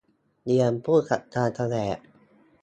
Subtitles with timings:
[0.45, 1.97] เรียนผู้จัดการแผนก